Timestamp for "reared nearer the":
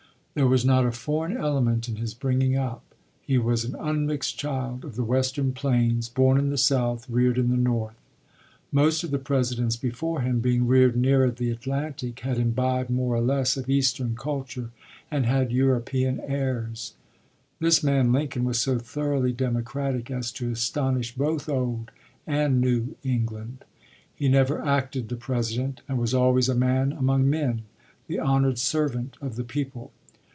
10.67-11.51